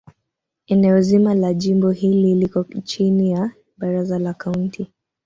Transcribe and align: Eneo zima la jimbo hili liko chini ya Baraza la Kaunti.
Eneo 0.67 1.01
zima 1.01 1.33
la 1.33 1.53
jimbo 1.53 1.91
hili 1.91 2.35
liko 2.35 2.63
chini 2.63 3.31
ya 3.31 3.51
Baraza 3.77 4.19
la 4.19 4.33
Kaunti. 4.33 4.87